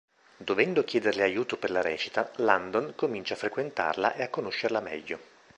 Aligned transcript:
Dovendo 0.37 0.83
chiederle 0.83 1.21
aiuto 1.21 1.57
per 1.57 1.69
la 1.69 1.83
recita, 1.83 2.31
Landon 2.37 2.93
comincia 2.95 3.35
a 3.35 3.37
frequentarla 3.37 4.15
e 4.15 4.23
a 4.23 4.29
conoscerla 4.29 4.79
meglio. 4.79 5.19